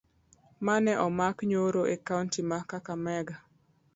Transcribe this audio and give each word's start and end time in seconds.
Mane 0.65 0.93
omaki 1.05 1.43
nyoro 1.51 1.81
e 1.95 1.97
kaunti 2.07 2.41
ma 2.49 2.59
kakamega 2.69 3.35